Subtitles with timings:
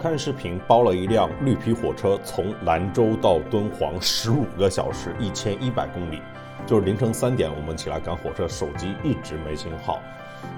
[0.00, 6.20] 看视频包了一辆绿皮火车，从兰州到敦煌十五个小时，一千一百公里。
[6.66, 9.98] 就是凌晨三点，我们起来赶火车，手机一直没信号。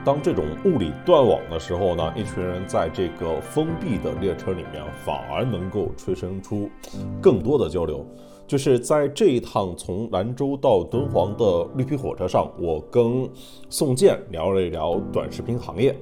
[0.05, 6.71] 当这种物理断网的时候呢，一群人在这个封闭的列车里面，反而能够催生出
[7.21, 8.07] 更多的交流。
[8.47, 13.29] 就是在这一趟从兰州到敦煌的绿皮火车上，我跟
[13.69, 15.97] 宋健聊了一聊短视频行业。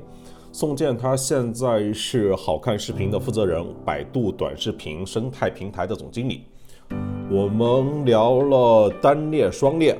[0.52, 6.42] 宋健他现在是好看视频的负责人，百度短视频生态平台的总经理。
[7.30, 9.96] 我们聊了单列、双列、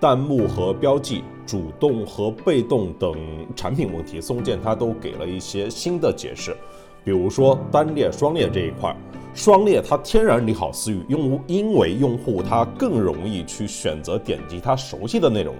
[0.00, 3.12] 弹幕和标记、主动和被动等
[3.56, 6.56] 产品问题，宋健他都给了一些新的解释。
[7.04, 8.94] 比如说单列、双列这一块，
[9.34, 15.56] 双列它天然利好私域，用户因为用户他更容易去选择点击他熟悉的内容。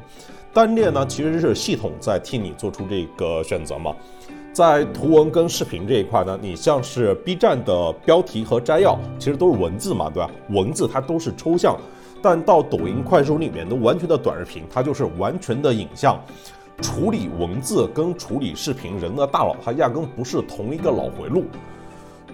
[0.53, 3.95] 单列呢，其实是系统在替你做出这个选择嘛。
[4.53, 10.31] 在图文跟视频这一块呢，你像是 B 站的标题和摘要，其实都是文字嘛，对吧？
[10.49, 11.79] 文字它都是抽象，
[12.21, 16.19] 但到抖音、快手里面都完全的短视频，它就是完全的影像。
[16.81, 21.45] 处理文字跟处理视频，人的大脑它压根不是同一个脑回路。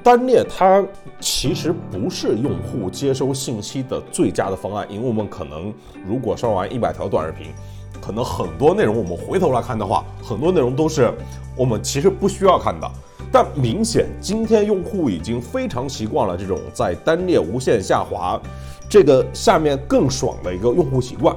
[0.02, 0.82] 单列它
[1.18, 5.72] 其实不是用户接收信息的最佳的方案，因为我们可能
[6.06, 7.52] 如果刷完一百条短视频。
[8.04, 11.10] 可能很多内容我们回头来看的话，很多内容都是
[11.56, 12.90] 我们其实不需要看的。
[13.32, 18.38] 但明显今天用户已经非常习惯了这种在单列无限下滑，
[18.90, 21.34] 这个下面更爽的一个用户习惯，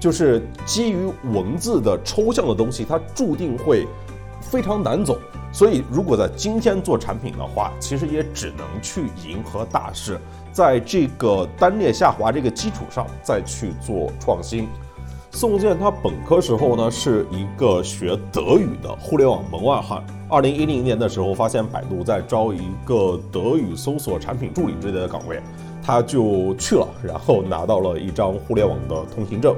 [0.00, 3.86] 就是基于文字的抽象的东西，它注定会
[4.40, 5.16] 非常难走。
[5.52, 10.18] 所以如果在今天做产品的话，其实也只能去迎合大势，
[10.52, 14.68] 在这个单列下滑这个基础上再去做创新。
[15.38, 20.04] 宋健他本科时候呢是一个学德语的互联网门外汉。
[20.28, 25.40] 二零一零年的时候，发现百度在招一个德语搜索产品助理之类的岗位，
[25.80, 29.54] 他就去了，然后拿到了一张互联网的通行证。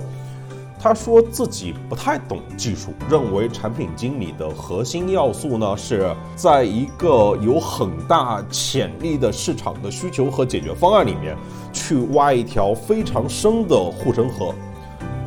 [0.78, 11.34] 他说自己不太懂技术，认为产品经理的核心要素呢是在一个有很大潜力的市场的需求和解决方案里面，
[11.72, 14.54] 去挖一条非常深的护城河。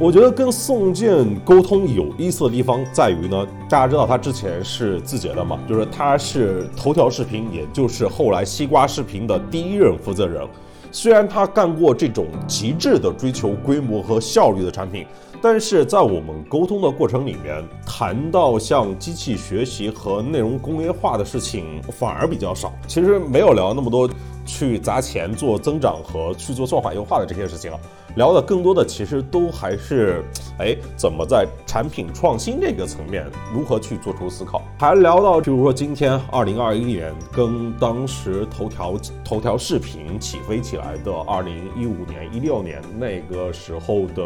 [0.04, 10.46] 我觉得跟宋健沟通有意思的地方在于呢，大家知道他之前是字节的嘛，就是他是头条视频，也就是后来西瓜视频的第一任负责人。
[10.92, 15.06] 虽然他干过这种极致的追求规模和效率的产品，
[15.44, 22.72] 但是在我们沟通的过程里面，谈到像机器学习和内容工业化的事情反而比较少。
[22.88, 24.10] 其实没有聊那么多
[24.46, 27.78] 去砸钱做增长和去做算法优化的这些事情啊。
[28.16, 30.24] 聊的更多的其实都还是，
[30.60, 34.62] 哎，怎么在产品创新这个层面如何去做出思考？
[34.80, 38.94] 还聊到，比如说今天二零二一年跟当时头条
[39.26, 44.24] 头条视频起飞起来的二零一五年一六年那个时候的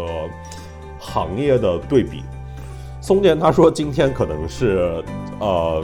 [1.00, 2.24] 行业的对比。
[3.02, 5.04] 松田他说，今天可能是
[5.40, 5.84] 呃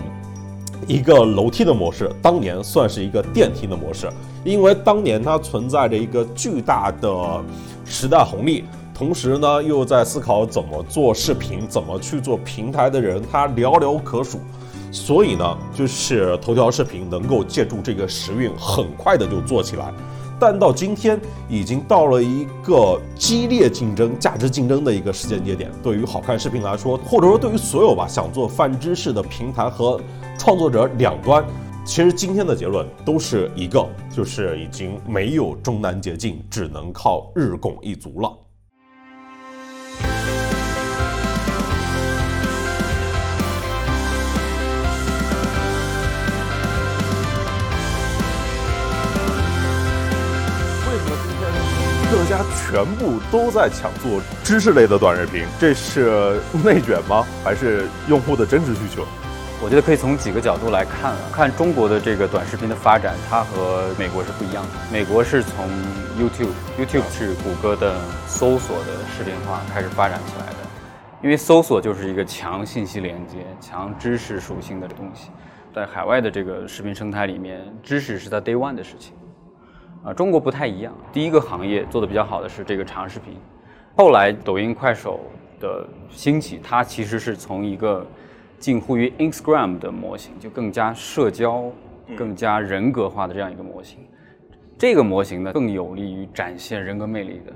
[0.87, 4.09] 一个楼梯的模式，当年算是一个电梯的模式，
[4.43, 7.43] 因为当年它存在着一个巨大的。
[7.85, 8.63] 时代红利，
[8.93, 14.39] 同时呢又在思考怎么做视频，怎么去做平台的人，他寥寥可数。
[14.89, 19.93] 所以呢，就是头条视频能够借助这个时运，很快的就做起来。
[20.45, 21.17] 但到今天，
[21.47, 25.71] 已经到了一个激烈竞争、价值竞争的一个时间节点。
[25.81, 29.97] 对于好看视频来说，或者说对于所有吧想做泛知识的平台和
[30.37, 31.45] 创作者两端。
[31.85, 38.29] 其实今天的结论都是一个，就是已经没有中南捷径，只能靠日拱一卒了。
[52.33, 55.45] 家全部都在抢做知识类的短视频？
[55.59, 57.23] 这是内卷吗？
[57.43, 59.05] 还是用户的真实需求？
[59.61, 64.69] 我觉得可以从几个角度来看啊，看中国的这个短视频的发展，它和美国是不一样的。
[64.91, 65.69] 美国是从
[66.19, 67.95] YouTube，YouTube 是谷歌的
[68.25, 70.57] 搜索的视频化开始发展起来的，
[71.21, 75.29] 因为搜索就是一个强信息连接、强知识属性的东西。
[75.73, 79.13] 在海外的这个视频生态里面，知识是在 Day One 的事情。
[80.03, 83.37] 啊，中国不太一样，第一个行业做的比较好的是这个长视频，
[83.95, 85.21] 后来抖音、快手
[85.61, 88.05] 的兴起，它其实是从一个
[88.59, 91.71] 近乎于 Instagram 的模型，就更加社交、
[92.17, 93.99] 更加人格化的这样一个模型。
[94.77, 97.53] 这个模型呢，更有利于展现人格魅力的，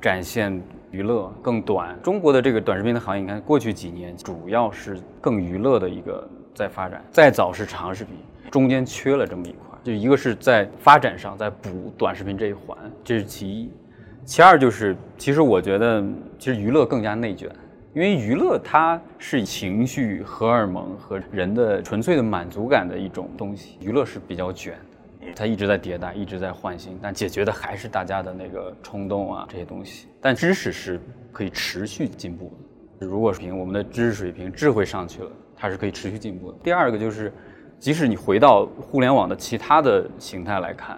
[0.00, 0.62] 展现
[0.92, 1.98] 娱乐更短。
[2.00, 8.14] 中国的这个短视频的行业，你看过去几年主要是更娱乐的一个在发展，再早是长视频。
[8.52, 13.70] 中间缺了这么一块，就一个是在发展上在补短视频这一环，这是其一。
[14.24, 16.04] 其二就是，其实我觉得，
[16.38, 17.50] 其实娱乐更加内卷，
[17.92, 24.74] 因为娱乐它是情绪、荷尔蒙和人的纯粹的满足感的一种东西，娱乐是比较卷
[25.20, 30.06] 的，它一直在迭代，一直在换新，但解决的还是大家的那个冲动啊这些东西。
[30.20, 31.00] 但知识是
[31.32, 32.52] 可以持续进步
[33.00, 36.58] 的，如果凭我们的知识水平、智慧上去了，它是可以持续进步的。
[36.62, 37.32] 第二个就是，
[37.82, 40.96] 即使你回到互联网的其他的形态来看。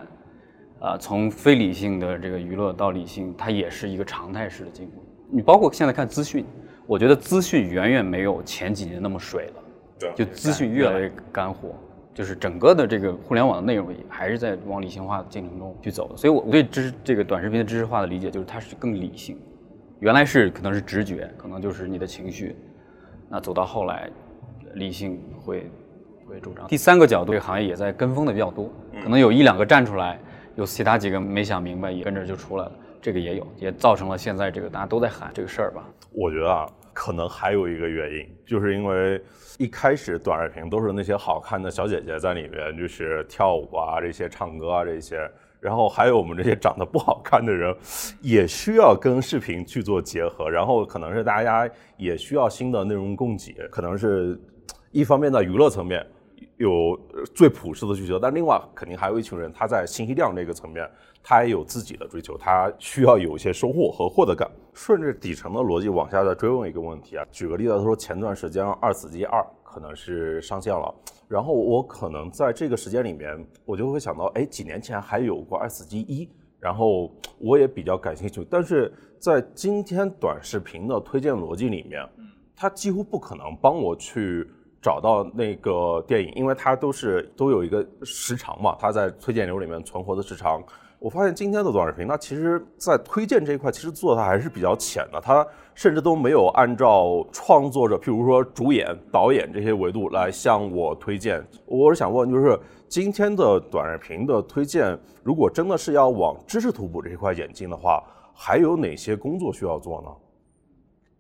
[0.81, 5.03] 啊，从非理性的这个娱乐到理性，它也是一个常态式的进步。
[5.31, 6.45] 你包括现在看资讯，
[6.87, 9.63] 我觉得资讯远远没有前几年那么水了，
[9.99, 11.71] 对，就资讯越来越干货，
[12.13, 16.17] 就是整个的这个互联网的内容也还是在往理性化的进程中去走的。
[16.19, 19.39] 所以，我对知这个短视频的知识化的理解就是它是更理性，
[20.01, 22.55] 原来是可能是直觉，可能就是你的情绪，
[23.31, 24.11] 那走到后来，
[24.75, 25.71] 理性会
[26.27, 26.67] 会主张。
[26.67, 28.71] 第三个角度，这个行业也在跟风的比较多，
[29.03, 30.19] 可能有一两个站出来。
[30.57, 32.73] 有其他几个没想明白，也跟着就出来了。
[33.03, 35.85] 这个也有，也造成了现在这个大家都在喊这个事儿吧。
[36.13, 39.21] 我觉得啊，可能还有一个原因，就是因为
[39.59, 45.29] 一开始短视频都是那些好看的小姐姐在里面，就是跳舞啊，这些唱歌啊这些，
[45.59, 47.75] 然后还有我们这些长得不好看的人，
[48.23, 54.41] 也需要跟视频去做结合，然后可能是大家也需要新的内容供给，可能是
[54.93, 56.07] 一方面在娱乐层面。
[56.57, 56.99] 有
[57.35, 60.89] 最朴实的需求，但另外肯定还有一群人，他在信息量这个层面，
[61.23, 64.49] 他也有自己的追求，他需要有一些收获和获得感。
[64.73, 70.95] 顺着底层的逻辑往下再追问一个问题啊，举个例子他说，前段时间二死机二可能是上线了，
[71.27, 76.29] 然后我可能在这个时间里面，我就会想到，哎，几年前还有过二死机一，
[76.61, 82.09] 然后我也比较感兴趣，但是在今天短视频的推荐逻辑里面，
[82.55, 84.49] 它几乎不可能帮我去。
[84.85, 90.63] 找到那个电影，因为它都是都有一个时长嘛，它在推荐流里面存活的时长。
[90.99, 101.43] 我发现今天的短视频，它其实在推荐这一块，其实做的还是比较浅的，它甚至都没有按照创作者，譬如说主演、导演这些维度来向我推荐。
[101.65, 108.05] 我是想问，就是今天的短视频的推荐，如果真的是要往知识图谱这一块演进的话，
[108.35, 110.09] 还有哪些工作需要做呢？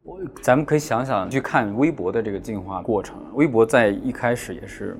[0.04, 3.16] 我咱们可以想想去看微博的这个进化过程。
[3.32, 4.98] 微博在一开始也是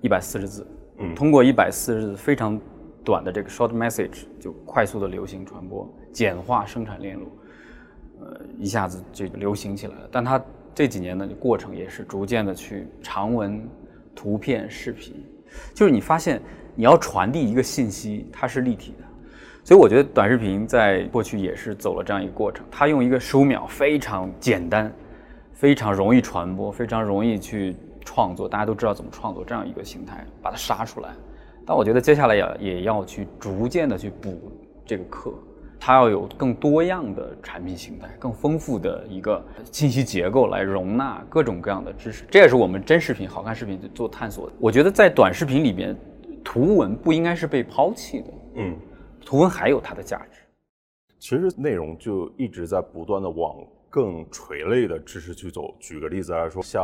[0.00, 0.64] 一百四十字，
[0.98, 2.58] 嗯，通过一百四十字非常
[3.04, 7.26] 短的这个 short message 就快速的流行传播，简化生产链路，
[8.20, 10.08] 呃，一下子就流行起来了。
[10.12, 10.40] 但它
[10.72, 13.68] 这几年呢，过程也是逐渐的去长文、
[14.14, 15.16] 图片、视频，
[15.74, 16.40] 就是你发现
[16.76, 19.07] 你要传递一个信息，它是立体的。
[19.68, 24.90] 所以我觉得短视频在过去也是走了这样一个过程，它用一个十五秒非常简单、
[25.52, 31.10] 非常容易传播、非常容易去创作，大家都知道怎么创作这样一个形态，把它杀出来。
[31.66, 34.50] 但我觉得接下来也也要去逐渐的去补
[34.86, 35.34] 这个课，
[35.78, 42.24] 它要有更多样的产品形态、更丰富的一个信息结构来容纳各种各样的知识。
[42.30, 44.54] 这也是我们真视频、好看视频做探索的。
[44.58, 45.94] 我觉得在短视频里边，
[46.42, 48.26] 图文不应该是被抛弃的。
[48.54, 48.74] 嗯。
[49.24, 50.40] 图文还有它的价值，
[51.18, 53.56] 其实内容就一直在不断的往
[53.90, 55.74] 更垂类的知识去走。
[55.80, 56.82] 举个例子来说，像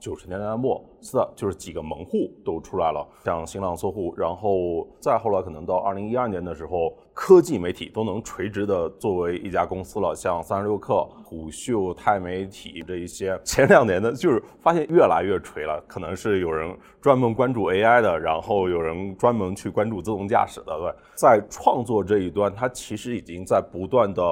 [0.00, 6.94] 九十年代末，是的，就是几个门户都出来了，像新浪、搜狐，然后再后来可能到二零一二年的时候。
[7.20, 15.82] 科技媒体都能垂直的作为一家公司了，像三十六氪、虎嗅、钛媒体这一些，前两年呢，就是发现越来越垂了。
[15.88, 24.22] 可能是有人专门关注 AI 的，然后有人专门去关注自动驾驶的，对，在创作这一端，它其实已经在不断的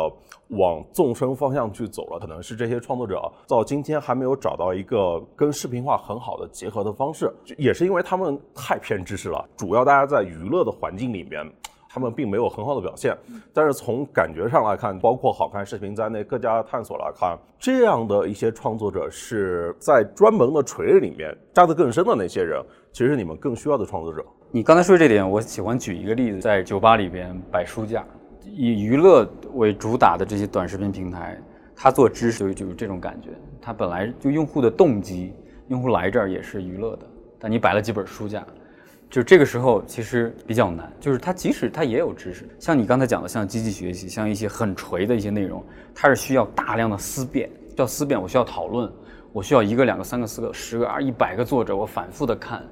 [0.50, 2.20] 往纵深方向去走了。
[2.20, 9.44] 可能是这些创作者到今天还没有找到一个跟视频化很好的结合的方式，也是因为他们太偏知识了。
[9.56, 11.46] 主要大家在娱乐的环境里面。
[11.88, 13.16] 他们并没有很好的表现，
[13.54, 24.22] 但是从感觉上来看，包括好看视频在内各家探索来看，这样的一些创作者是在专门的垂类里面扎得更深的那些人，其实是你们更需要的创作者。
[24.50, 28.04] 你刚才说这点，我喜欢举一个例子，在酒吧里边摆书架，
[28.44, 31.40] 以娱乐为主打的这些短视频平台，
[31.74, 35.32] 他做知识就就有这种感觉，他本来就用户的动机，
[35.68, 37.06] 用户来这儿也是娱乐的，
[37.38, 38.46] 但你摆了几本书架。
[39.08, 48.92] 就这个时候其实比较难，就是它即使它也有知识，像你刚才讲的，像机器学习，像一些很垂的一些内容，它是需要大量的思辨，叫思辨，我需要讨论，
[49.32, 52.64] 我需要一个、两个、三个、四个、十个、二一百个作者，我反复的看，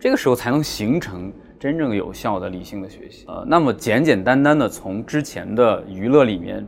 [0.00, 3.26] 这个时候才能形成真正有效的理性的学习。
[3.28, 6.66] 呃，那么简简单单的从之前的娱乐里面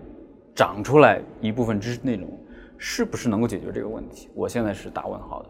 [0.54, 2.28] 长出来一部分知识内容，
[2.76, 4.28] 是不是能够解决这个问题？
[4.34, 5.48] 我现在是打问号的。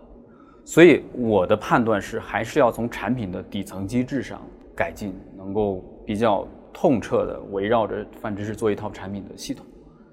[0.66, 4.42] 所以我的判断是，还是要从产品的底层机制上
[4.74, 9.64] 改进，能够比较痛彻的围绕着泛知识做一套产品的系统。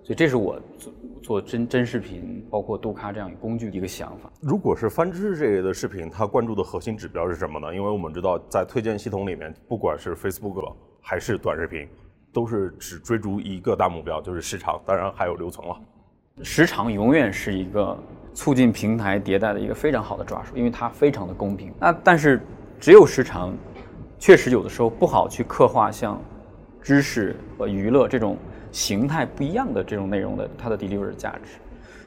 [0.04, 0.94] 所以这是我做
[1.24, 4.32] 做真真视频，包括杜卡这样一个工具的一个想法。
[4.42, 7.74] 如果是翻知识这类的视频，它关注的核心指标是什么呢？
[7.74, 11.88] 因为我们知道，在推荐系统里面，不管是 Facebook 还是短视频，
[12.32, 15.76] 都是只追逐一个大目标，就是时长，当然还有留存了。
[16.42, 17.96] 时长永远是一个
[18.34, 21.72] 促进平台迭代的一个非常好的抓手，因为它非常的公平。
[21.80, 22.42] 那但是
[22.80, 23.54] 只有时长，
[24.18, 26.20] 确实有的时候不好去刻画像
[26.82, 28.36] 知识和娱乐这种
[28.72, 31.60] 形态不一样的这种内容的它的 deliver 价值。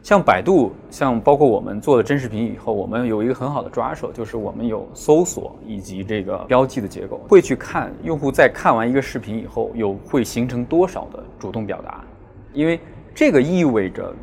[0.03, 12.05] 像百度，像包括我们做的真视频以后，我们有一个很好的抓手，就是我们有搜索以及这个标记的结构，会去看用户在看完一个视频以后，有会形成多少的主动表达，
[12.53, 12.79] 因为
[13.17, 14.15] 这个意味着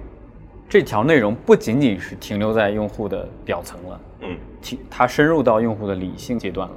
[0.70, 4.38] 这条内容不仅仅是停留在用户的表层了，嗯，
[4.88, 6.76] 它深入到用户的理性阶段了，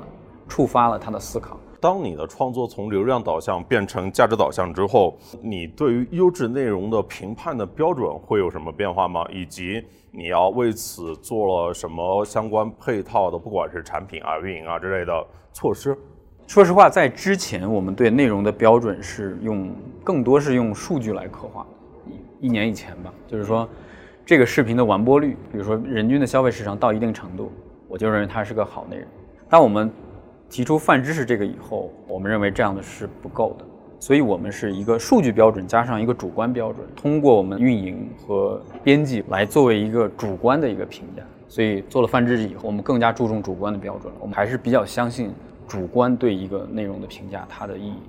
[0.49, 1.61] 触发了他的思考。
[1.79, 9.23] 当你的创作从流量导向变成价值导向之后，你对于优质内容的评判的标准会有什么变化吗？
[9.31, 15.13] 以及你要为此做了什么相关配套的，不管是产品啊、运营啊之类的
[15.53, 15.95] 措施？
[16.47, 19.71] 说实话，在之前我们对内容的标准是用
[20.03, 21.67] 更多是用数据来刻画。
[22.41, 23.69] 一年以前吧，就是说
[24.25, 27.51] 这个视频的完播率，比如说人均的消费时长到一定程度，
[27.89, 29.07] 我就认为它是个好内容。
[29.49, 29.91] 当我们
[30.51, 33.65] 提出泛知识这个以后，我们认为这样的是不够的，
[33.99, 41.23] 所以我们是一个数据标准加上一个主观标准，通过我们运营和编辑来作为一个主观的一个评价。
[41.49, 44.19] 所以做了泛知识以后，我们更加注重主观的标准了。
[44.21, 45.31] 我们还是比较相信
[45.69, 48.01] 主观对一个内容的评价它的意义。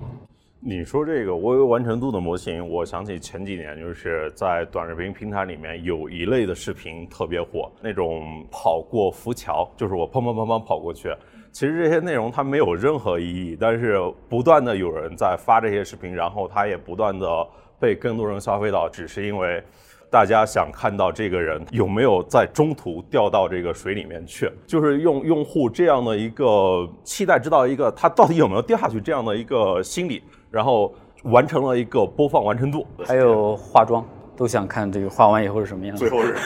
[0.60, 11.14] 你说这个微微完成度的模型，我想起前几年就是在短视频平台里面有一类的视频特别火，那种跑过浮桥，就是我砰砰砰砰跑过去。
[11.52, 13.98] 其实这些内容它没有任何意义，但是
[14.28, 17.46] 不断的有人在发这些视频，然后它也不断的
[17.78, 19.62] 被更多人消费到，只是因为
[20.10, 34.04] 大家想看到这个人有没有在中途掉到这个水里面去，就是用用户这样的一个期待，知道一个他到底有没有掉下去这样的一个心理，然后完成了一个播放完成度，还有化妆。
[34.36, 36.08] 都想看这个画完以后是什么样子。
[36.08, 36.36] 最后是，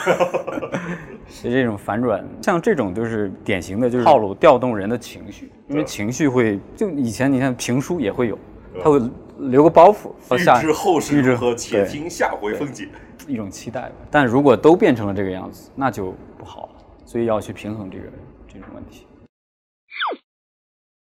[1.29, 8.39] 是这种反转，像这种就是典型的就是套路，调动人的情绪，因为情绪会就以前你看评书也会有，
[8.83, 8.99] 他会
[9.41, 12.89] 留个包袱，预知后事如何，且听下回分解，
[13.29, 13.93] 一种期待吧。
[14.11, 18.05] 但如果都变成了这个样子，那就不好了，所以要去平衡这个
[18.49, 19.05] 这种问题。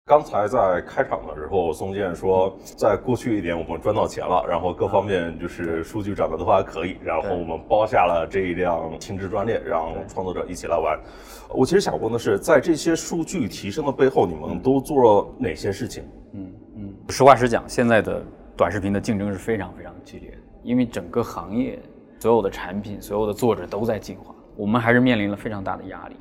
[0.09, 10.97] 刚才在开场的时候，宋健说，在过去一年我们赚到钱了，然后各方面就是数据涨得都还可以，然后我们包下了这一辆轻质专列，让创作者一起来玩。
[11.53, 16.05] 我其实想问的是，在这些数据提升的背后，你们都做了哪些事情？
[16.35, 18.23] 嗯嗯，实话实讲，现在的
[18.57, 21.81] 短视频的竞争是非常非常激烈的，因为整个行业
[22.21, 26.15] 所有的产品、所有的作者都在进化，我们还是面临了非常大的压力。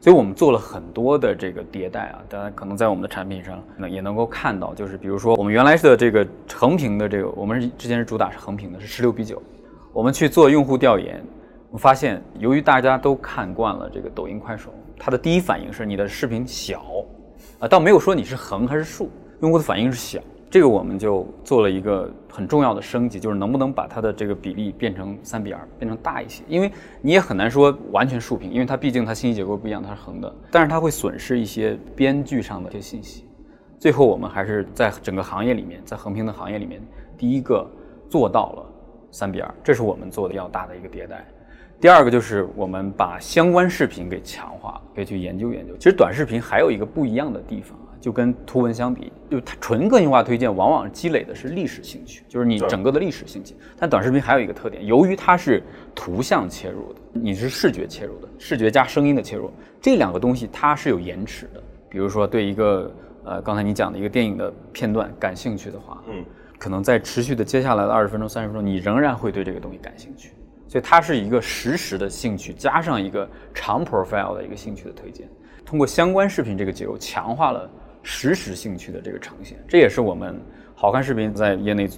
[0.00, 9.42] 所以我们做了很多的这个迭代啊，大家可能在我们的产品上那也能够看到，就是比如说我们原来的这个横屏的这个，我们之前是主打是横屏的，是十六比九。
[9.92, 11.20] 我们去做用户调研，
[11.70, 16.84] 我发现由于大家都看惯了这个抖音、快手，它的第一反应是你的视频小，
[17.58, 20.20] 啊，倒没有说你是横还是竖，用户的反应是小。
[20.50, 26.42] 这个我们就做了一个很重要的升级，就是能不能把它的这个比例变成三比二，变成大一些。
[26.48, 33.24] 因为你也很难说完全竖屏，因为它毕竟它信息结构不一样，它是横的，但是它会损失一些编剧上的一些信息。
[33.78, 36.80] 最后我们还是在整个行业里面，在横屏的行业里面，
[37.18, 37.68] 第一个
[38.08, 38.66] 做到了
[39.10, 41.26] 三比二，这是我们做的比较大的一个迭代。
[41.78, 45.76] 第二个就是我们把相关视频给强化，可以去研究研究。
[45.76, 47.78] 其实短视频还有一个不一样的地方。
[48.00, 53.54] 就跟图文相比，就它纯个性化推荐，往往积累的是历史兴趣，就是你整个的历史兴趣。
[53.78, 55.62] 但短视频还有一个特点，由于它是
[55.94, 59.50] 图像切入的，你是视觉切入的，视觉加声音的切入，
[59.80, 61.62] 这两个东西它是有延迟的。
[61.88, 66.24] 比如说对一个呃刚才你讲的一个电影的片段感兴趣的话，嗯，
[66.58, 70.30] 可能在持续的接下来的二十分钟、三十分钟，你仍然会对这个东西感兴趣。
[70.68, 75.26] 所以它是一个实时的兴趣，加上一个长 profile 的一个兴趣的推荐，
[75.64, 77.68] 通过相关视频这个结构强化了。
[78.02, 80.40] 实时兴趣的这个呈现，这也是我们
[80.74, 81.88] 好看视频在业内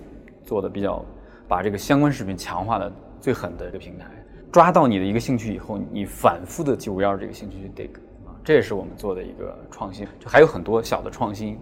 [0.43, 1.05] 做的比较，
[1.47, 4.07] 把这个相关视频强化的最狠的一个平台。
[4.51, 7.91] 抓到你的一个兴趣以后，你反复的就围绕这个兴趣去 dig
[8.27, 10.05] 啊，这也是我们做的一个创新。
[10.19, 11.57] 就还有很多小的创新，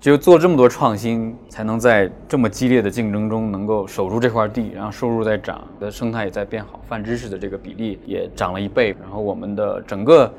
[0.00, 10.32] 只有做这么多创新，才能在这么激烈的竞争中能够守住这块地，然后收入在涨，的生态也在变好，泛知识的这个比例也涨了一倍，然后我们的整个。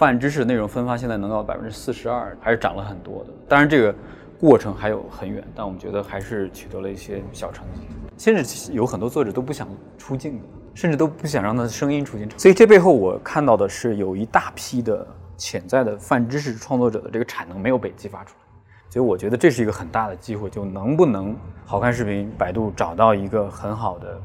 [0.00, 3.34] 泛知识内容分发现在能到百分之四十二，还是涨了很多的。
[3.46, 3.94] 当然这个
[4.38, 7.82] 过程还有很远，但我们觉得还是取得了一些小成绩。
[8.16, 10.40] 甚至有很多作者都不想出镜，
[10.72, 12.26] 甚至都不想让他的声音出镜。
[12.38, 18.46] 所以这背后我看到的是有一大批的潜在的泛知识创作者的这个产能没有被激发出来。
[18.88, 24.18] 所以我觉得这是一个很大的机会，就能不能好看视频，百度找到一个很好的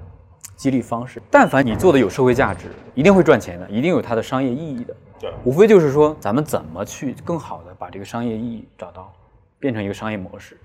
[0.55, 1.21] 激励方式。
[1.29, 4.95] 但凡你做的有社会价值，一定会赚钱的，一定有它的商业意义的。
[5.19, 9.13] 对，无非就是说咱们怎么去更好的把这个商业意义找到，
[9.59, 10.57] 变成一个商业模式。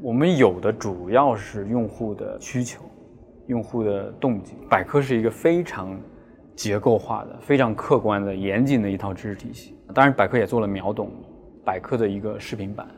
[0.00, 2.82] 我们有的主要是用户的需求，
[3.46, 4.54] 用户的动机。
[4.68, 5.96] 百科是一个非常
[6.56, 9.76] 结构化的、非常客观的、严谨的一套知识体系。
[9.94, 11.12] 当然，百科也做了秒懂
[11.64, 12.88] 百科的一个视频版。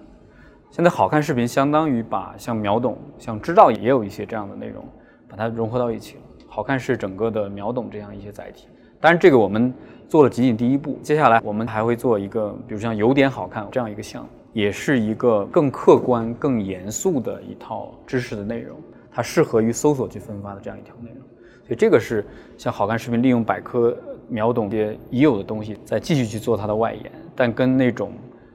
[0.71, 4.83] 现在好看视频相当于把像秒懂、像知道也有一些这样的内容，
[5.28, 6.23] 把它融合到一起了。
[6.49, 8.66] 好看是整个的秒懂这样一些载体。
[9.04, 9.70] 当然，这个我们
[10.08, 18.78] 做了仅仅第一步，接下来我们还会做一个，比如像有点好看这样一个项目，也是一个更客观、更严肃的一套知识的内容，
[19.12, 21.18] 它适合于搜索去分发的这样一条内容。
[21.66, 22.25] 所以这个是
[22.56, 23.94] 像好看视频利用百科
[24.26, 28.11] 秒懂这些已有的东西，再继续去做它的外延，但跟那种。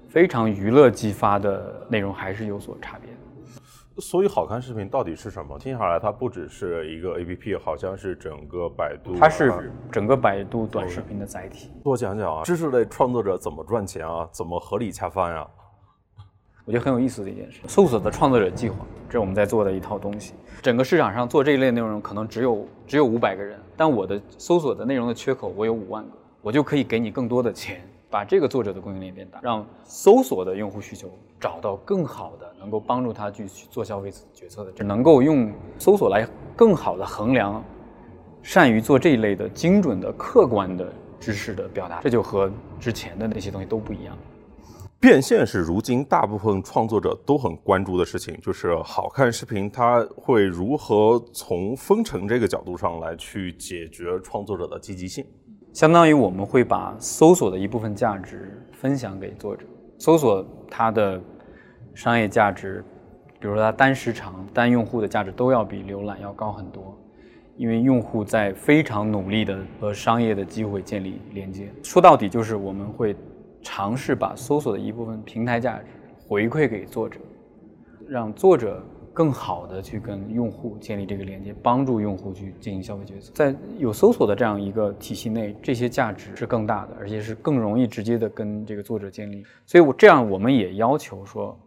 [0.07, 3.08] 非常娱乐激发的内容还是有所差别。
[3.99, 5.57] 所以，好看视频到底是什么？
[5.59, 9.15] 听下来，它不只是一个 A P P，好像是整个百度。
[9.19, 11.69] 它是整个百度短视频的载体。
[11.83, 14.27] 多讲讲啊，知识类创作者怎么赚钱啊？
[14.31, 15.47] 怎么合理恰饭呀？
[16.65, 17.61] 我觉得很有意思的一件事。
[17.67, 20.35] 搜索的创作者计划，这是我们在做的一套东西。
[20.61, 27.81] 整个市场上做这一类内容可能只有只有五百个人，但我的搜索的内容的缺口我有五万个，我就可以给你更多的钱。
[28.09, 37.63] 把这个作者的供应链变大，让搜索的用户需求找到更好的能够帮助他去去做消费决策的，只能够用搜索来更好的衡量，
[38.41, 44.17] 善于做这一类的精准的客观的知识的表达，这就和之前的那些东西都不一样。
[44.99, 55.25] 变现是如今大部分创作者都很关注的事情，就是好看视频它会如何从分成这个角度上来去解决创作者的积极性。
[55.79, 59.65] 相当于我们会把搜索的一部分价值分享给作者。
[59.97, 61.21] 搜索它的
[61.93, 62.83] 商业价值，
[63.39, 66.99] 比如说它单时长、单用户的价值都要比浏览要高很多，
[67.55, 71.71] 因为用户在非常努力的和商业的机会建立连接。
[71.81, 73.15] 说到底就是我们会
[73.61, 75.85] 尝试把搜索的一部分平台价值
[76.27, 77.21] 回馈给作者，
[78.05, 78.83] 让作者。
[79.19, 83.33] 更好的去跟用户建立这个连接，帮助用户去进行消费决策。
[83.35, 89.43] 在有搜索的这样一个体系内，这些价值是更大的，而且是更容易直接的跟这个作者建立。
[89.65, 91.59] 所以，我这样我们也要求说，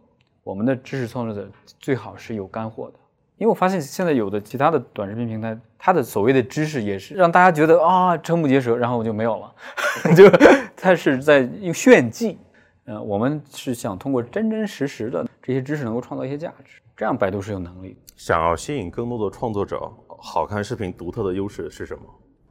[0.43, 1.47] 我们的知识创作者
[1.79, 2.93] 最好是有干货的。
[3.37, 9.53] 因为我发现现在有的其他的短视频平台，它的所谓的知识也是让大家觉得啊瞠目结舌，然后我就没有了，
[10.17, 10.27] 就
[10.75, 12.39] 它是在用炫技。
[12.85, 16.81] 嗯，我们是想通过真真实实的这些知识能够创造一些价值。
[16.95, 17.97] 这样百度是有能力。
[18.15, 22.01] 想要吸引更多的创作者，好看视频独特的优势是什么？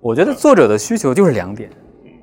[0.01, 1.71] 我觉得作者的需求就是两点。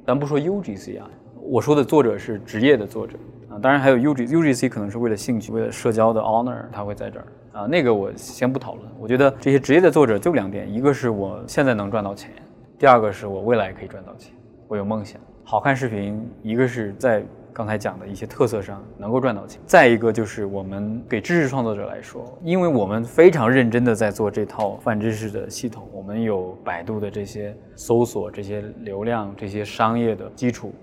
[0.06, 3.16] 咱不说 UGC 啊，我说的作者是职业的作者
[3.48, 7.68] 啊，当然还有 UG，UGC 可能是为了兴趣、为了社交的 honor，他会在这儿啊。
[7.68, 8.90] 那个我先不讨论。
[9.00, 12.32] 我觉得这些职业的作者就两点：一个是我现在能赚到钱，
[12.78, 14.34] 第二个是我未来可以赚到钱，
[14.68, 15.22] 我有梦想。
[15.44, 17.24] 好看视频，一个是在。
[17.54, 19.60] 刚才讲的一些特色上能够赚到钱。
[19.66, 30.74] 再一个就是我们给知识创作者来说，因为我们非常认真的在做这套泛知识的系统，我们有百度的这些搜索、这些流量、这些商业的基础，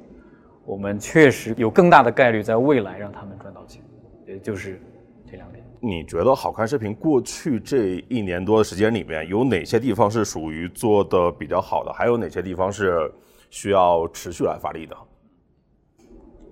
[0.65, 3.83] 我们确实有更大的概率在未来让他们赚到钱。
[4.27, 4.81] 也就是
[5.31, 5.65] 这两点。
[5.79, 11.93] 你觉得好看视频过去这一年多的时间里面，有哪些地方是属于做的比较好的？
[11.93, 13.13] 还有哪些地方是
[13.51, 14.97] 需要持续来发力的？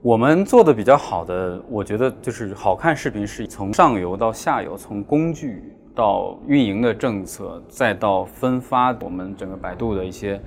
[0.05, 10.39] 我们做的比较好的，我觉得就是好看视频是从上游到下游，从工具到运营的政策，再到分发，我们整个百度的一些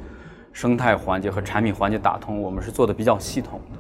[0.53, 3.79] 生态环节和产品环节打通，我们是做的比较系统的。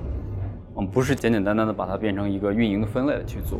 [0.73, 3.59] 我们不是简简单单的把它变成一个运营的分类的去做。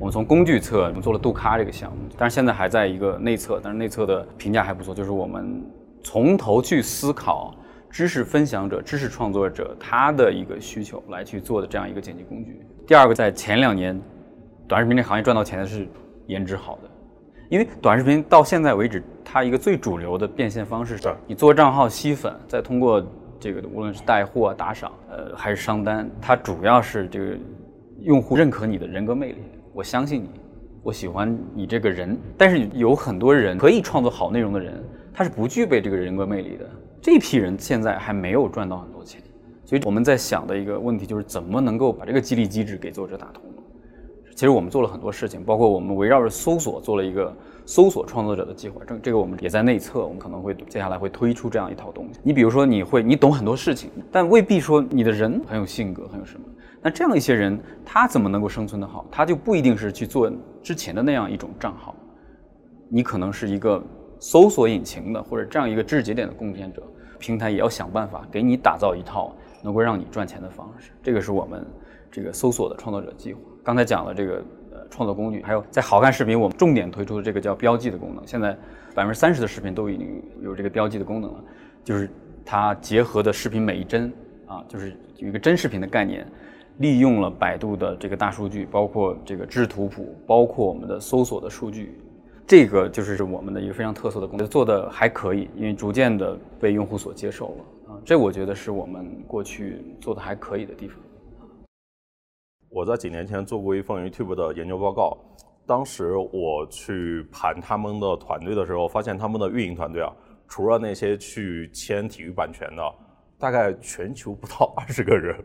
[0.00, 4.92] 我们从工具侧，我们做了杜咖这个项目，但是现在还在一个内测，但是内测的评价还不错。
[4.92, 5.64] 就是我们
[6.02, 7.54] 从头去思考。
[7.94, 12.60] 知识分享者、知识创作者他的一个需求来去做的这样一个剪辑工具。
[12.88, 13.96] 第二个，在前两年，
[14.66, 15.86] 短视频这行业赚到钱的是
[16.26, 16.90] 颜值好的，
[17.48, 23.00] 因为短视频到现在为止，它一个最主流的变现方式是，你做账号吸粉，再通过
[23.38, 27.38] 这个无论是带货、打赏，呃，还是商单，它主要是这个
[28.00, 29.38] 用户认可你的人格魅力，
[29.72, 30.30] 我相信你，
[30.82, 32.18] 我喜欢你这个人。
[32.36, 36.68] 但是有很多人可以创作好内容的人，他是不具备这个人格魅力的。
[37.04, 39.20] 这批人现在还没有赚到很多钱，
[39.62, 43.42] 所以我们在想的一个问题就是怎么能够把这个激励机制给作者打通。
[44.34, 47.30] 其实我们做了很多事情，包括我们围绕着搜索做了一个
[47.66, 48.80] 搜索创作者的计划。
[48.86, 52.18] 这这个我们也在内测，我们可能会接下来会推出这样一套东西。
[52.22, 56.46] 你比如说，你会你懂很多事情，但未必说你的人很有性格，很有什么。
[56.80, 59.04] 那这样一些人，他怎么能够生存得好？
[59.10, 61.94] 他就不一定是去做之前的那样一种账号。
[62.88, 63.82] 你可能是一个
[64.18, 66.82] 搜索引擎的，或者这样一个知识节点的贡献者，
[67.18, 70.90] 平台也要想办法给你打造一套能够让你赚钱的方式。
[71.02, 71.64] 这个是我们
[72.10, 73.40] 这个搜索的创作者计划。
[73.62, 78.26] 刚才讲了这个呃创作工具，还有在好看视频，我们重点推出的这个叫标记的功能。
[78.26, 78.56] 现在
[78.94, 81.44] 百分之三十的视频都已经有这个标记的功能了，
[81.82, 82.10] 就是
[82.44, 84.12] 它结合的视频每一帧
[84.46, 86.26] 啊，就是有一个真视频的概念。
[86.78, 91.96] 利用了百度的这个大数据，包括这个知识图谱，包括我们的搜索的数据，
[92.46, 100.98] 这个就是我们的一个非常特色的功能，做的还可以，因为逐渐的被用户所接受了啊，这我觉得是我们过去做的还可以的地方。
[102.68, 105.16] 我在几年前做过一份 YouTube 的研究报告，
[105.64, 110.12] 当时我去盘他们的团队的时候，发现他们的运营团队啊，
[110.46, 112.82] 除了那些去签体育版权的，
[113.38, 115.42] 大概全球不到 二十个人。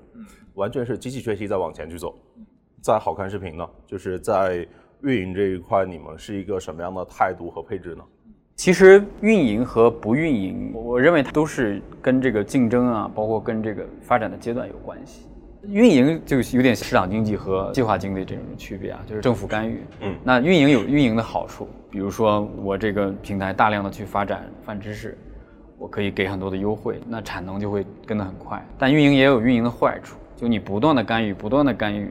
[0.56, 2.14] 完全是机器学习在往前去走，
[2.82, 4.68] 在好看视频呢，就是在
[5.04, 8.04] 运营这一块，你们是一个什么样的态度和配置呢？
[8.56, 15.26] 其实运营和不运营，我认为它都是跟这个竞争啊，包括跟这个发展的阶段有关系。
[15.64, 19.84] 运营就有点市场经济和计划经济这种区别啊，就是政府干预。
[20.02, 25.18] 嗯，那运营有运营的好处，比如说我这个平台大量的去发展泛知识，
[25.78, 28.66] 我可以给很多的优惠，那产能就会跟得很快。
[28.78, 30.18] 但运营也有运营的坏处。
[30.36, 32.10] 就你不断的干预，不断的干预，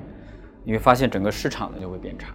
[0.63, 2.29] 你会发现整个市场呢就会变差。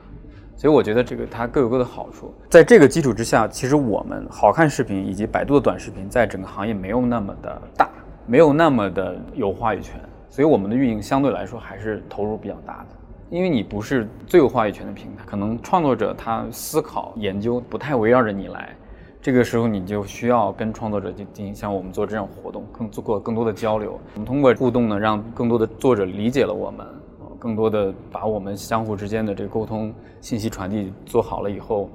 [0.64, 2.34] 所以我觉得这个它各有各的好处。
[2.50, 7.90] 在这个基础之下，其实我们好看视频以及百度的短视频在整个行业没有那么的大，
[8.26, 10.00] 没有那么的有话语权。
[10.30, 12.96] 所以我们的运营相对来说还是投入比较大的。
[13.30, 18.70] 因为你不是最有话语权的平台，可能创作者他思考研究不太围绕着你来。
[19.22, 24.00] 这个时候你就需要跟创作者进进行像我们做这种活动，更做过更多的交流。
[24.14, 26.88] 我们通过互动呢，让更多的作者理解了我们，
[27.44, 31.90] 更多的把我们相互之间的这个沟通信息传递做好了以后，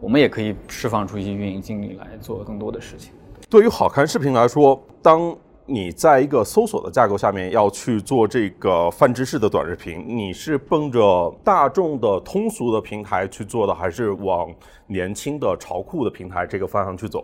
[0.00, 3.12] 我们也可以释放出一些运营精力来做更多的事情。
[3.50, 5.36] 对于好看视频来说，当
[5.66, 14.50] 你在一个搜索的架构下面要去做这个泛知识的短视频，你是奔着大众的通俗的平台去做的，还是往
[14.86, 17.22] 年轻的潮酷的平台这个方向去走？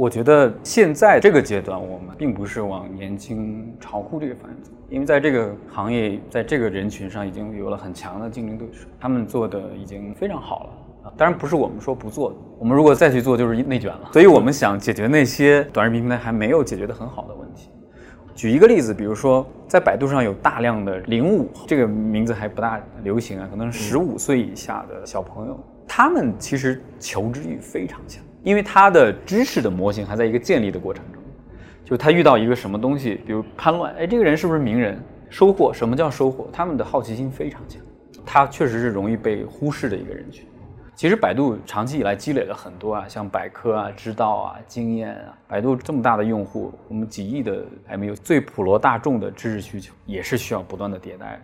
[0.00, 10.70] 我觉得现在这个阶段，我们并不是往年轻潮酷这个方向走，因为在这个行业，在这个人群上已经有了很强的竞争对手，他们做的已经非常好了
[11.02, 11.12] 啊。
[11.18, 14.08] 当然不是我们说不做，我们如果再去做就是内卷了。
[14.10, 17.68] 所以我们想解决那些短视频平台还没有解决的很好的问题。
[18.34, 31.22] 举一个例子，比如说在百度上有大量的零五这个名字还不大流行啊，可能十五岁以下的小朋友，他们其实求知欲非常强，因为他的知识的模型还在一个建立的过程中，
[31.84, 34.98] 就他遇到一个什么东西，比如叛乱，哎，这个人是不是名人？
[35.28, 36.48] 收获，什么叫收获？
[36.52, 37.80] 他们的好奇心非常强，
[38.26, 40.46] 他确实是容易被忽视的一个人群。
[40.96, 45.38] 其实百度长期以来积累了很多啊，像百科啊、知道啊、经验啊。
[45.46, 51.40] 百度这么大的用户，我们几亿的 MU，最普罗大众的知识需求也是需要不断的迭代的。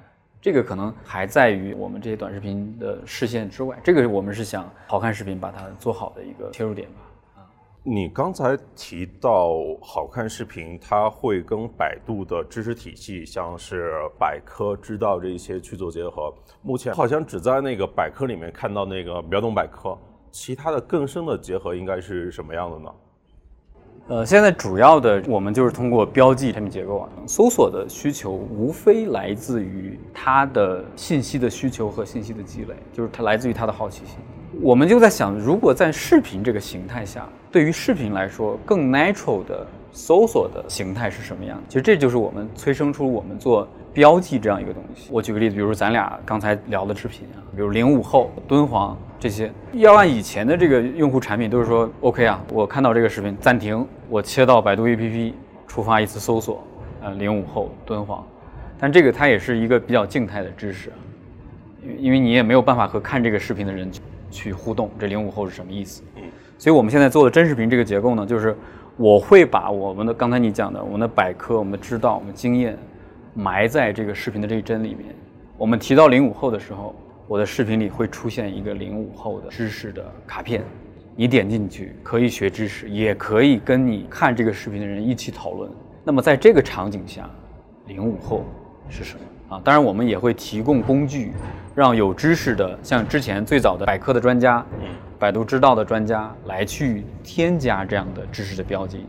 [0.47, 3.77] 这个可能还在于我们这些短视频的视线之外。
[3.83, 7.45] 这个我们是想好看视频把它做好的一个切入点吧。
[7.83, 16.33] 你刚才提到好看视频，它会跟百度的知识体系，像是百科、知道这些去做结合。
[16.63, 19.99] 目前好像只在那个百科里面看到那个秒懂百科，
[20.31, 22.95] 其他的更深的结合应该是什么样的呢？
[24.09, 34.15] 呃，现在主要的我们就是通过标记产品结构啊，搜索的需求无非来自于它的信息的需求和信息的积累，就是它来自于它的好奇心。
[34.63, 41.61] 我们就在想，如果在视频这个形态下，对于视频来说更 natural 的搜索的形态是什么样？
[41.67, 43.67] 其实这就是我们催生出我们做
[43.97, 45.09] 标记这样一个东西。
[45.11, 55.33] 我举个例子，比如咱俩刚才聊的视频啊，比如零五后、敦煌这些，要按以前的这个用户产品都是说 OK 啊，我看到这个视频暂停，我切到百度 APP，
[55.67, 56.63] 触发一次搜索，
[57.01, 58.23] 呃，零五后敦煌，
[58.79, 60.93] 但这个它也是一个比较静态的知识，
[61.99, 63.91] 因为你也没有办法和看这个视频的人。
[64.29, 66.03] 去互动，这零五后是什么意思？
[66.59, 68.55] 所以我们现在做的真视频这个结构呢，就是
[68.97, 72.77] 我会把我们的刚才你讲的我们的百科、我们的知道、我们经验
[73.37, 75.15] 埋在这个视频的这一帧里面。
[75.59, 76.95] 我们提到零五后的时候，
[77.29, 80.65] 我的视频里会出现一个零五后的知识的卡片，
[81.15, 85.71] 你点进去可以学知识，也可以跟你看这个视频的人一起讨论，
[86.03, 87.29] 那么在这个场景下，
[87.87, 88.45] 零五后
[88.89, 89.61] 是什么啊？
[89.63, 91.33] 当然，我们也会提供工具，
[91.75, 99.07] 让有知识的，像之前最早的百科的专家，嗯，百度知道的专家来去添加这样的知识的标记。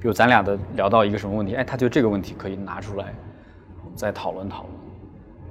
[0.00, 3.12] 比如咱俩的聊到一个什么问题，哎，他就这个问题可以拿出来，
[4.00, 4.72] 再讨论讨论。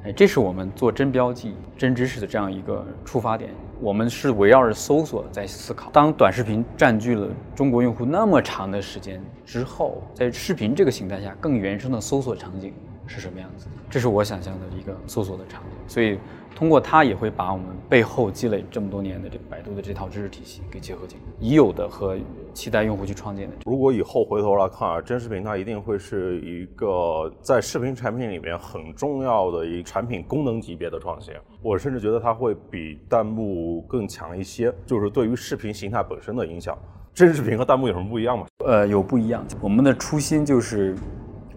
[0.05, 3.51] 哎，这是我们做真标记、真知识的这样一个出发点。
[3.79, 5.91] 我们是围绕着搜索在思考。
[5.91, 12.73] 当短视频占据了中国用户那么长的时间之后，在视频这个形态下，更原生的搜索场景
[13.05, 13.67] 是什么样子？
[13.87, 15.69] 这是我想象的一个搜索的场景。
[15.87, 16.17] 所以。
[16.55, 22.17] 通过它也会把我们背后积累这么多年的这百度的这套知识体系给结合进已有的和
[22.59, 23.55] 期待用户去创建的。
[23.65, 31.33] 如果以后回头来看啊，真视频它一定会是一个在视频产品里面很重要的一个产品功能级别的创新。
[31.61, 36.77] 我甚至觉得它会比弹幕更强一些，就是对于视频形态本身的影响。
[37.13, 38.45] 真视频和弹幕有什么不一样吗？
[38.65, 39.41] 呃，有不一样。
[39.61, 40.93] 我们的初心就是。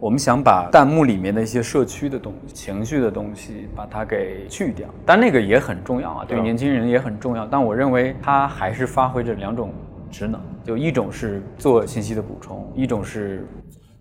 [0.00, 4.88] 我们想把弹幕里面的一些社区的东西、情绪的东西，把它给去掉。
[5.06, 7.46] 但那个也很重要啊，对年轻人也很重要。
[7.46, 9.72] 但我认为它还是发挥着两种
[10.12, 13.44] 职能，就一种是做信息的补充，一种是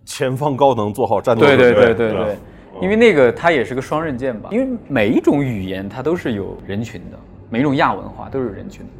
[0.04, 1.44] 前方高能做好战斗。
[1.44, 2.36] 对对对对对，
[2.80, 4.50] 因为那个它也是个双刃剑吧。
[4.52, 8.92] 因为每一种语言它都是有人群的，每一种亚文化都是有人群的。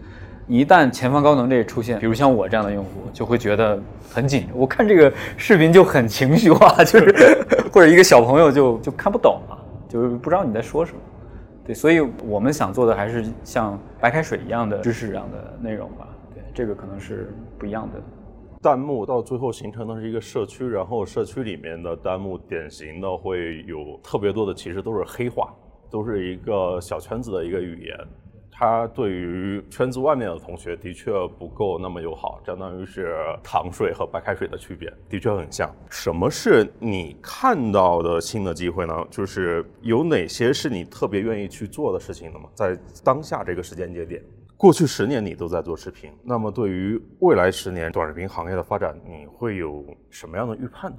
[0.49, 4.49] 一旦前方高能这出现，比如像我这样的用户，就会觉得很紧。
[4.53, 10.99] 我看这个视频就很情绪化，就是 或者一个小朋友就就看不懂了，就是不知道你在说什么。
[11.65, 16.09] 对，所以我们想做的还是像白开水一样的知识一样的内容吧。
[16.55, 18.01] 这个可能是不一样的。
[18.63, 25.53] 弹幕到最后形成的是一个社区，然后社区里面的弹幕典型的会有特别多的，其实都是黑话，
[25.91, 27.97] 都是一个小圈子的一个语言。
[28.55, 35.69] 它对于圈子外面的同学的确不够那么友好，相当于是糖水和白开水的区别，的确很像。
[35.91, 38.95] 什么是你看到的新的机会呢？
[39.11, 42.49] 就是有哪些是你特别愿意去做的事情的吗？
[42.55, 44.23] 在当下这个时间节点，
[44.63, 50.99] 过去十年你都在做视频，那么对于未来十年短视频行业的发展，你会有什么样的预判呢？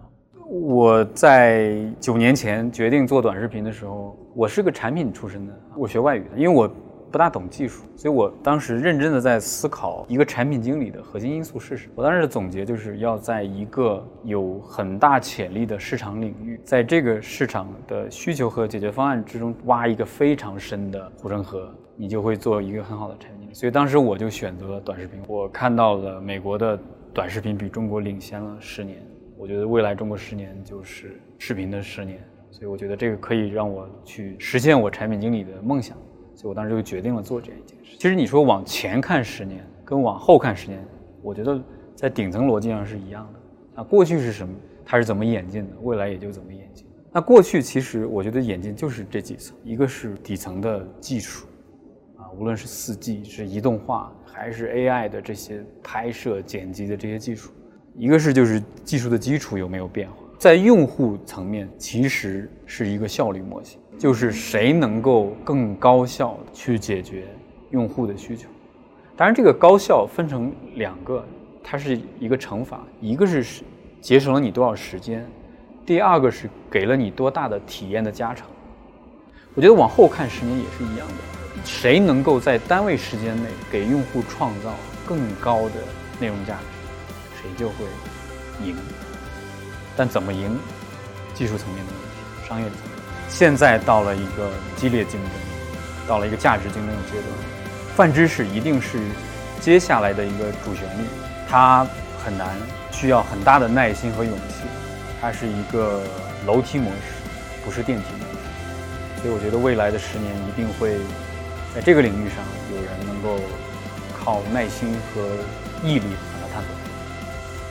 [0.50, 6.70] 我在九年前决定做短视频的时候，我是个产品出身的，我学外语的，因为我。
[7.10, 11.94] 不大懂技术，所以我当时认真的在思考一个产品经理的核心因素是什么。
[11.98, 23.43] 我当时的总结就是要在一个有很大潜力的市场领域，在这个市场的需求和解决方案之中挖一个非常深的护城河，你就会做一个很好的产品。
[23.54, 25.22] 所以当时我就选择了短视频。
[25.28, 26.78] 我看到了美国的
[27.14, 28.98] 短视频比中国领先了十年，
[29.38, 35.96] 我觉得未来中国十年就是视频的十年，所以我觉得这个可以让我去实现我产品经理的梦想。
[36.36, 37.96] 所以我当时就决定了做这样一件事。
[38.00, 40.84] 其实你说往前看十年，跟往后看十年，
[41.22, 41.62] 我觉得
[41.96, 43.40] 在顶层逻辑上是一样的。
[43.76, 44.52] 那过去是什么？
[44.84, 45.76] 它是怎么演进的？
[45.84, 46.88] 未来也就怎么演进。
[47.12, 51.46] 那过去其实我觉得演进就是这几层：一个是底层的技术，
[52.38, 57.50] 无论是四 G 是移动化，还是 AI 的这些拍摄剪辑的这些技术；
[57.96, 60.16] 一个是就是技术的基础有没有变化。
[60.38, 63.80] 在用户层面，其实是一个效率模型。
[63.98, 67.26] 就是谁能够更高效去解决
[67.70, 68.50] 用户的需求？
[69.16, 71.24] 当然，这个高效分成两个，
[71.64, 73.64] 它是一个乘法，一个是
[74.02, 75.24] 节省了你多少时间，
[75.86, 78.48] 第二个是给了你多大的体验的加成。
[79.54, 81.14] 我觉得往后看十年也是一样的，
[81.66, 85.76] 谁能够在单位时间内给用户创造更高的
[86.20, 87.86] 内容价值，谁就会
[88.64, 88.76] 赢。
[89.96, 90.58] 但怎么赢？
[91.34, 92.90] 技术层面的问题，商业层面。
[93.28, 95.32] 现在到了一个激烈竞争，
[96.08, 97.26] 到了一个价值竞争的阶段，
[97.96, 99.00] 泛知识一定是
[99.60, 101.06] 接下来的一个主旋律。
[101.50, 101.88] 它
[102.24, 102.50] 很难，
[102.92, 104.66] 需要很大的耐心和勇气。
[105.20, 106.04] 它是一个
[106.46, 107.24] 楼梯模式，
[107.66, 109.22] 不是电梯模式。
[109.22, 110.98] 所以我觉得未来的十年一定会
[111.74, 112.38] 在这个领域上
[112.76, 113.40] 有人能够
[114.18, 115.22] 靠耐心和
[115.84, 116.70] 毅力把它探索。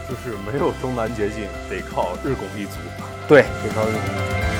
[0.09, 2.73] 就是没有终南捷径，得靠日拱一卒。
[3.29, 4.52] 对，得靠日拱。